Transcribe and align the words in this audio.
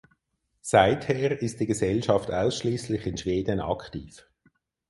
Seither 0.61 1.43
ist 1.43 1.59
die 1.59 1.67
Gesellschaft 1.67 2.31
ausschließlich 2.31 3.05
in 3.05 3.17
Schweden 3.19 3.59
aktiv. 3.59 4.27